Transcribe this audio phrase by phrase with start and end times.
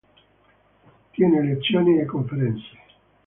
[1.11, 2.65] Tiene lezioni e conferenze.